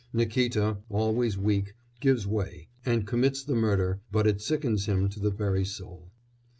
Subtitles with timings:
[0.15, 5.29] Nikíta, always weak, gives way, and commits the murder, but it sickens him to the
[5.29, 6.09] very soul.